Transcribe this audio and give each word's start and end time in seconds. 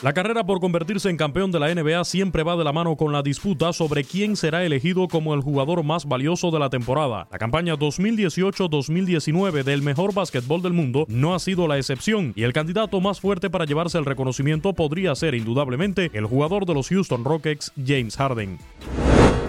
La 0.00 0.12
carrera 0.12 0.44
por 0.44 0.60
convertirse 0.60 1.10
en 1.10 1.16
campeón 1.16 1.50
de 1.50 1.58
la 1.58 1.74
NBA 1.74 2.04
siempre 2.04 2.44
va 2.44 2.56
de 2.56 2.62
la 2.62 2.72
mano 2.72 2.96
con 2.96 3.12
la 3.12 3.20
disputa 3.20 3.72
sobre 3.72 4.04
quién 4.04 4.36
será 4.36 4.64
elegido 4.64 5.08
como 5.08 5.34
el 5.34 5.40
jugador 5.40 5.82
más 5.82 6.06
valioso 6.06 6.52
de 6.52 6.60
la 6.60 6.70
temporada. 6.70 7.26
La 7.32 7.38
campaña 7.38 7.74
2018-2019 7.74 9.64
del 9.64 9.82
mejor 9.82 10.14
básquetbol 10.14 10.62
del 10.62 10.72
mundo 10.72 11.04
no 11.08 11.34
ha 11.34 11.40
sido 11.40 11.66
la 11.66 11.78
excepción 11.78 12.32
y 12.36 12.44
el 12.44 12.52
candidato 12.52 13.00
más 13.00 13.20
fuerte 13.20 13.50
para 13.50 13.64
llevarse 13.64 13.98
el 13.98 14.04
reconocimiento 14.04 14.72
podría 14.72 15.16
ser 15.16 15.34
indudablemente 15.34 16.12
el 16.12 16.26
jugador 16.26 16.64
de 16.64 16.74
los 16.74 16.90
Houston 16.90 17.24
Rockets, 17.24 17.72
James 17.84 18.16
Harden. 18.16 18.56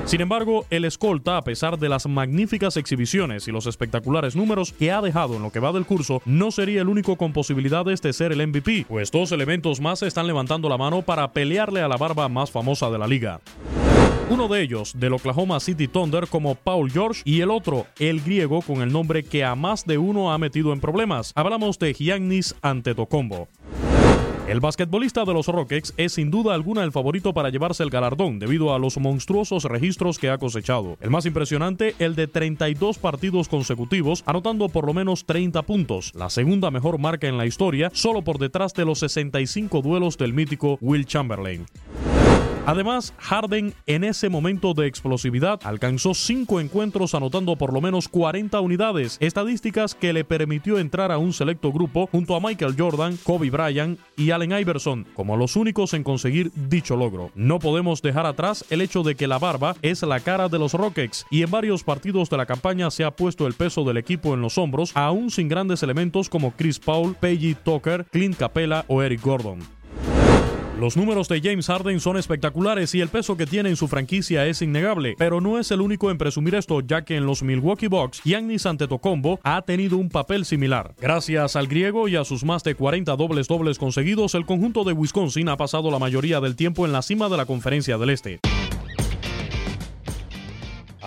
Sin 0.10 0.22
embargo, 0.22 0.66
el 0.72 0.86
escolta, 0.86 1.38
a 1.38 1.44
pesar 1.44 1.78
de 1.78 1.88
las 1.88 2.08
magníficas 2.08 2.78
exhibiciones 2.78 3.48
y 3.48 3.52
los 3.52 3.68
espectaculares 3.68 4.36
números 4.36 4.74
que 4.74 4.92
ha 4.92 5.04
dejado 5.04 5.36
en 5.36 5.44
lo 5.44 5.52
que 5.52 5.60
va 5.60 5.72
del 5.72 5.86
curso, 5.86 6.24
no 6.26 6.50
sería 6.50 6.82
el 6.82 6.90
único 6.90 7.16
con 7.16 7.32
posibilidades 7.32 8.02
de 8.02 8.12
ser 8.12 8.32
el 8.32 8.48
MVP, 8.48 8.88
pues 8.90 9.12
dos 9.12 9.32
elementos 9.32 9.80
más 9.80 10.02
están 10.02 10.26
levantando 10.26 10.68
la 10.68 10.80
mano 10.80 11.04
para 11.04 11.32
pelearle 11.32 11.82
a 11.82 11.88
la 11.88 11.96
barba 11.96 12.28
más 12.28 12.50
famosa 12.50 12.90
de 12.90 12.98
la 12.98 13.06
liga. 13.06 13.40
Uno 14.32 14.48
de 14.48 14.64
ellos, 14.64 14.94
del 14.98 15.14
Oklahoma 15.14 15.60
City 15.60 15.88
Thunder, 15.88 16.26
como 16.26 16.56
Paul 16.56 16.90
George, 16.90 17.22
y 17.24 17.42
el 17.42 17.52
otro, 17.52 17.86
el 18.00 18.22
griego, 18.22 18.64
con 18.64 18.82
el 18.82 18.92
nombre 18.92 19.22
que 19.22 19.46
a 19.46 19.54
más 19.54 19.86
de 19.86 20.00
uno 20.00 20.34
ha 20.34 20.40
metido 20.40 20.74
en 20.74 20.80
problemas. 20.80 21.34
Hablamos 21.36 21.78
de 21.78 21.94
Giannis 21.94 22.56
Antetokounmpo. 22.64 23.48
El 24.50 24.62
basquetbolista 24.62 25.26
de 25.26 25.34
los 25.36 25.46
Rockets 25.46 25.94
es 25.96 26.14
sin 26.14 26.32
duda 26.32 26.56
alguna 26.56 26.84
el 26.84 26.92
favorito 26.92 27.36
para 27.36 27.52
llevarse 27.52 27.84
el 27.84 27.92
galardón 27.92 28.40
debido 28.40 28.74
a 28.74 28.80
los 28.80 28.98
monstruosos 28.98 29.66
registros 29.66 30.18
que 30.18 30.32
ha 30.32 30.40
cosechado. 30.40 30.98
El 31.02 31.12
más 31.12 31.28
impresionante, 31.28 31.94
el 32.00 32.16
de 32.16 32.26
32 32.26 32.98
partidos 32.98 33.48
consecutivos, 33.48 34.24
anotando 34.26 34.68
por 34.68 34.88
lo 34.88 34.96
menos 34.96 35.26
30 35.26 35.62
puntos, 35.62 36.16
la 36.16 36.32
segunda 36.32 36.72
mejor 36.72 36.98
marca 36.98 37.28
en 37.28 37.38
la 37.38 37.46
historia, 37.46 37.92
solo 37.94 38.24
por 38.24 38.40
detrás 38.40 38.74
de 38.74 38.86
los 38.86 38.98
65 38.98 39.84
duelos 39.84 40.18
del 40.18 40.34
mítico 40.34 40.80
Will 40.82 41.06
Chamberlain. 41.06 41.68
Además, 42.70 43.16
Harden 43.18 43.74
en 43.88 44.04
ese 44.04 44.30
momento 44.30 44.76
de 44.76 44.86
explosividad 44.86 45.60
alcanzó 45.64 46.14
cinco 46.14 46.60
encuentros 46.60 47.16
anotando 47.16 47.56
por 47.56 47.74
lo 47.74 47.82
menos 47.82 48.08
40 48.08 48.60
unidades, 48.60 49.18
estadísticas 49.22 49.96
que 49.96 50.14
le 50.14 50.24
permitió 50.24 50.78
entrar 50.78 51.12
a 51.12 51.18
un 51.18 51.34
selecto 51.34 51.72
grupo 51.72 52.06
junto 52.12 52.36
a 52.36 52.40
Michael 52.40 52.76
Jordan, 52.78 53.18
Kobe 53.24 53.50
Bryant 53.50 54.00
y 54.16 54.30
Allen 54.30 54.52
Iverson 54.52 55.08
como 55.16 55.36
los 55.36 55.56
únicos 55.56 55.96
en 55.96 56.04
conseguir 56.04 56.52
dicho 56.54 56.96
logro. 56.96 57.32
No 57.34 57.58
podemos 57.58 58.04
dejar 58.04 58.28
atrás 58.28 58.64
el 58.70 58.82
hecho 58.82 59.02
de 59.02 59.16
que 59.16 59.26
la 59.26 59.40
barba 59.40 59.76
es 59.82 60.04
la 60.04 60.20
cara 60.20 60.48
de 60.48 60.60
los 60.60 60.76
Rockets 60.76 61.26
y 61.32 61.42
en 61.42 61.50
varios 61.50 61.84
partidos 61.84 62.30
de 62.30 62.38
la 62.38 62.46
campaña 62.46 62.92
se 62.92 63.04
ha 63.04 63.10
puesto 63.10 63.48
el 63.48 63.56
peso 63.56 63.84
del 63.84 63.98
equipo 63.98 64.36
en 64.36 64.42
los 64.42 64.60
hombros, 64.60 64.92
aún 64.96 65.32
sin 65.32 65.48
grandes 65.48 65.82
elementos 65.82 66.30
como 66.30 66.52
Chris 66.52 66.78
Paul, 66.78 67.16
Peggy 67.16 67.56
Tucker, 67.56 68.06
Clint 68.12 68.38
Capella 68.38 68.86
o 68.88 69.02
Eric 69.02 69.24
Gordon. 69.24 69.79
Los 70.80 70.96
números 70.96 71.28
de 71.28 71.42
James 71.42 71.68
Harden 71.68 72.00
son 72.00 72.16
espectaculares 72.16 72.96
y 72.96 73.02
el 73.02 73.10
peso 73.10 73.36
que 73.36 73.46
tiene 73.46 73.68
en 73.68 73.76
su 73.76 73.90
franquicia 73.90 74.46
es 74.46 74.62
innegable, 74.62 75.16
pero 75.18 75.42
no 75.42 75.60
es 75.60 75.72
el 75.72 75.82
único 75.82 76.10
en 76.10 76.18
presumir 76.18 76.56
esto, 76.56 76.80
ya 76.80 77.04
que 77.04 77.18
en 77.18 77.26
los 77.26 77.44
Milwaukee 77.44 77.88
Bucks, 77.88 78.22
Giannis 78.24 78.66
Antetokounmpo 78.66 79.42
ha 79.44 79.62
tenido 79.64 79.98
un 79.98 80.08
papel 80.08 80.46
similar. 80.46 80.96
Gracias 81.02 81.58
al 81.58 81.68
griego 81.68 82.08
y 82.08 82.16
a 82.16 82.24
sus 82.24 82.46
más 82.46 82.64
de 82.64 82.76
40 82.76 83.14
dobles 83.18 83.50
dobles 83.50 83.78
conseguidos, 83.78 84.36
el 84.36 84.46
conjunto 84.46 84.86
de 84.86 84.94
Wisconsin 84.94 85.50
ha 85.50 85.58
pasado 85.58 85.92
la 85.92 86.00
mayoría 86.00 86.40
del 86.40 86.56
tiempo 86.56 86.86
en 86.86 86.94
la 86.94 87.02
cima 87.02 87.28
de 87.28 87.36
la 87.36 87.46
Conferencia 87.46 87.98
del 87.98 88.12
Este. 88.12 88.40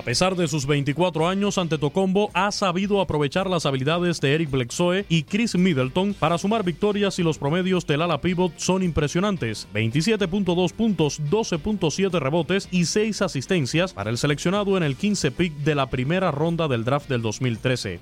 A 0.03 0.05
pesar 0.05 0.35
de 0.35 0.49
sus 0.49 0.67
24 0.67 1.29
años, 1.29 1.59
Antetokounmpo 1.59 2.33
ha 2.35 2.51
sabido 2.51 3.01
aprovechar 3.01 3.49
las 3.49 3.67
habilidades 3.67 4.21
de 4.21 4.35
Eric 4.35 4.51
Bledsoe 4.51 5.07
y 5.09 5.23
Chris 5.23 5.55
Middleton 5.55 6.13
para 6.15 6.39
sumar 6.39 6.65
victorias 6.65 7.21
y 7.21 7.23
los 7.23 7.39
promedios 7.39 7.87
del 7.87 8.03
ala 8.03 8.21
pivot 8.21 8.53
son 8.57 8.83
impresionantes. 8.83 9.69
27.2 9.73 10.73
puntos, 10.73 11.23
12.7 11.31 12.19
rebotes 12.19 12.67
y 12.73 12.87
6 12.87 13.23
asistencias 13.23 13.93
para 13.93 14.11
el 14.11 14.19
seleccionado 14.19 14.77
en 14.77 14.83
el 14.83 14.97
15 14.97 15.31
pick 15.31 15.55
de 15.59 15.77
la 15.77 15.89
primera 15.89 16.33
ronda 16.33 16.67
del 16.67 16.85
draft 16.85 17.09
del 17.09 17.23
2013. 17.23 18.01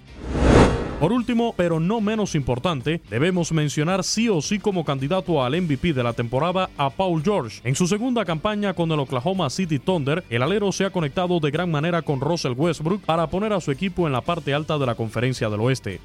Por 1.01 1.15
último, 1.15 1.55
pero 1.57 1.81
no 1.81 2.03
menos 2.03 2.35
importante, 2.35 3.01
debemos 3.09 3.53
mencionar 3.53 4.05
sí 4.05 4.29
o 4.29 4.43
sí 4.43 4.59
como 4.59 4.85
candidato 4.85 5.43
al 5.43 5.59
MVP 5.59 5.95
de 5.95 6.03
la 6.03 6.13
temporada 6.13 6.69
a 6.77 6.91
Paul 6.91 7.23
George. 7.25 7.63
En 7.65 7.75
su 7.75 7.87
segunda 7.87 8.27
campaña 8.27 8.75
con 8.75 8.93
el 8.93 9.01
Oklahoma 9.01 9.49
City 9.49 9.79
Thunder, 9.79 10.23
el 10.29 10.43
alero 10.43 10.71
se 10.73 10.85
ha 10.85 10.91
conectado 10.91 11.41
de 11.41 11.51
gran 11.51 11.71
manera 11.71 12.03
con 12.03 12.21
Russell 12.21 12.53
Westbrook 12.55 13.01
para 13.01 13.29
poner 13.29 13.55
a 13.55 13.63
su 13.63 13.71
equipo 13.71 14.07
en 14.07 14.13
la 14.13 14.21
parte 14.21 14.53
alta 14.53 14.77
de 14.77 14.85
la 14.85 14.95
conferencia 14.95 15.49
del 15.49 15.61
oeste. 15.61 16.01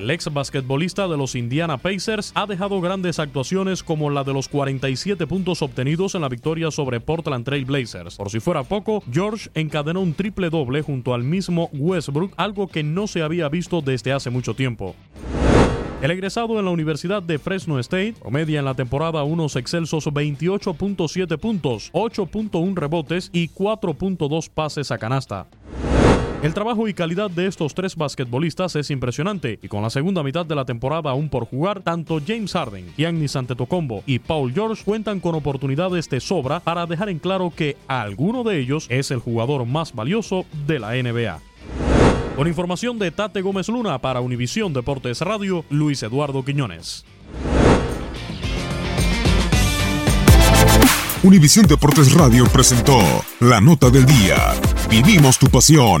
El 0.00 0.10
ex 0.10 0.32
basquetbolista 0.32 1.08
de 1.08 1.18
los 1.18 1.34
Indiana 1.34 1.76
Pacers 1.76 2.32
ha 2.34 2.46
dejado 2.46 2.80
grandes 2.80 3.18
actuaciones 3.18 3.82
como 3.82 4.08
la 4.08 4.24
de 4.24 4.32
los 4.32 4.48
47 4.48 5.26
puntos 5.26 5.60
obtenidos 5.60 6.14
en 6.14 6.22
la 6.22 6.30
victoria 6.30 6.70
sobre 6.70 7.00
Portland 7.00 7.44
Trail 7.44 7.66
Blazers. 7.66 8.16
Por 8.16 8.30
si 8.30 8.40
fuera 8.40 8.64
poco, 8.64 9.02
George 9.12 9.50
encadenó 9.52 10.00
un 10.00 10.14
triple 10.14 10.48
doble 10.48 10.80
junto 10.80 11.12
al 11.12 11.22
mismo 11.22 11.68
Westbrook, 11.74 12.32
algo 12.38 12.66
que 12.66 12.82
no 12.82 13.06
se 13.08 13.20
había 13.20 13.50
visto 13.50 13.82
desde 13.82 14.14
hace 14.14 14.30
mucho 14.30 14.54
tiempo. 14.54 14.96
El 16.00 16.10
egresado 16.10 16.58
en 16.58 16.64
la 16.64 16.70
Universidad 16.70 17.22
de 17.22 17.38
Fresno 17.38 17.78
State 17.78 18.14
promedia 18.22 18.58
en 18.58 18.64
la 18.64 18.72
temporada 18.72 19.22
unos 19.24 19.54
excelsos 19.54 20.06
28.7 20.06 21.36
puntos, 21.36 21.92
8.1 21.92 22.74
rebotes 22.74 23.28
y 23.34 23.50
4.2 23.50 24.48
pases 24.48 24.90
a 24.92 24.96
canasta. 24.96 25.46
El 26.42 26.54
trabajo 26.54 26.88
y 26.88 26.94
calidad 26.94 27.30
de 27.30 27.46
estos 27.46 27.74
tres 27.74 27.96
basquetbolistas 27.96 28.74
es 28.74 28.90
impresionante 28.90 29.58
y 29.62 29.68
con 29.68 29.82
la 29.82 29.90
segunda 29.90 30.22
mitad 30.22 30.46
de 30.46 30.54
la 30.54 30.64
temporada 30.64 31.10
aún 31.10 31.28
por 31.28 31.44
jugar, 31.44 31.82
tanto 31.82 32.18
James 32.26 32.52
Harden, 32.52 32.94
Giannis 32.96 33.36
Antetokounmpo 33.36 34.02
y 34.06 34.20
Paul 34.20 34.54
George 34.54 34.82
cuentan 34.82 35.20
con 35.20 35.34
oportunidades 35.34 36.08
de 36.08 36.18
sobra 36.18 36.60
para 36.60 36.86
dejar 36.86 37.10
en 37.10 37.18
claro 37.18 37.52
que 37.54 37.76
alguno 37.88 38.42
de 38.42 38.58
ellos 38.58 38.86
es 38.88 39.10
el 39.10 39.18
jugador 39.18 39.66
más 39.66 39.94
valioso 39.94 40.46
de 40.66 40.78
la 40.78 40.92
NBA. 40.92 41.40
Con 42.36 42.48
información 42.48 42.98
de 42.98 43.10
Tate 43.10 43.42
Gómez 43.42 43.68
Luna 43.68 43.98
para 43.98 44.22
Univisión 44.22 44.72
Deportes 44.72 45.20
Radio, 45.20 45.66
Luis 45.68 46.02
Eduardo 46.02 46.42
Quiñones. 46.42 47.04
Univisión 51.22 51.66
Deportes 51.66 52.14
Radio 52.14 52.46
presentó 52.46 52.98
la 53.40 53.60
nota 53.60 53.90
del 53.90 54.06
día. 54.06 54.54
Vivimos 54.90 55.38
tu 55.38 55.48
pasión. 55.48 56.00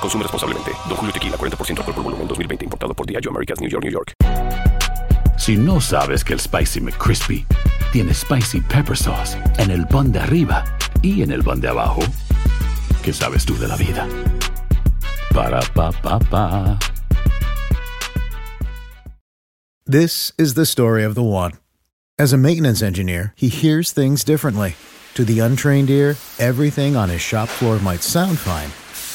Consume 0.00 0.22
responsablemente. 0.22 0.70
Don 0.88 0.96
Julio 0.96 1.12
Tequila, 1.12 1.36
40% 1.36 1.78
alcohol 1.78 1.94
por 1.94 2.04
volumen, 2.04 2.28
2020. 2.28 2.64
Importado 2.64 2.94
por 2.94 3.06
Diageo 3.06 3.30
Americas, 3.30 3.60
New 3.60 3.68
York, 3.68 3.84
New 3.84 3.92
York. 3.92 4.14
Si 5.38 5.56
no 5.56 5.80
sabes 5.80 6.22
que 6.22 6.34
el 6.34 6.40
Spicy 6.40 6.80
McCrispy 6.80 7.46
tiene 7.92 8.12
Spicy 8.12 8.60
Pepper 8.60 8.96
Sauce 8.96 9.38
en 9.58 9.70
el 9.70 9.86
pan 9.86 10.12
de 10.12 10.18
arriba 10.18 10.64
y 11.02 11.22
en 11.22 11.32
el 11.32 11.42
pan 11.42 11.60
de 11.60 11.68
abajo, 11.68 12.02
¿qué 13.02 13.12
sabes 13.12 13.44
tú 13.46 13.56
de 13.58 13.66
la 13.66 13.76
vida? 13.76 14.06
Para, 15.32 15.60
pa, 15.74 15.92
pa, 15.92 16.18
pa. 16.18 16.78
This 19.86 20.32
is 20.38 20.54
the 20.54 20.66
story 20.66 21.04
of 21.04 21.14
the 21.14 21.22
one. 21.22 21.52
As 22.18 22.32
a 22.32 22.36
maintenance 22.36 22.82
engineer, 22.82 23.32
he 23.34 23.48
hears 23.48 23.92
things 23.92 24.22
differently. 24.24 24.76
To 25.14 25.24
the 25.24 25.40
untrained 25.40 25.90
ear, 25.90 26.16
everything 26.38 26.94
on 26.94 27.08
his 27.08 27.22
shop 27.22 27.48
floor 27.48 27.78
might 27.80 28.02
sound 28.02 28.38
fine, 28.38 28.70